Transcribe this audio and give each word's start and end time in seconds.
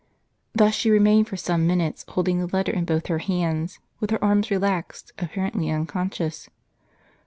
Thus 0.55 0.73
she 0.73 0.89
remained 0.89 1.27
for 1.27 1.37
some 1.37 1.67
minutes, 1.67 2.05
holding 2.07 2.39
the 2.39 2.47
letter 2.47 2.71
in 2.71 2.85
both 2.85 3.05
her 3.05 3.19
hands, 3.19 3.77
with 3.99 4.09
her 4.09 4.23
arms 4.23 4.49
relaxed, 4.49 5.11
apparently 5.19 5.69
unconscious. 5.69 6.49